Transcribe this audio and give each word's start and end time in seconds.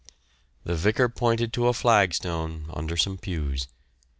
The 0.63 0.73
vicar 0.73 1.09
pointed 1.09 1.53
to 1.53 1.67
a 1.67 1.73
flag 1.73 2.15
stone 2.15 2.65
under 2.73 2.97
some 2.97 3.19
pews. 3.19 3.67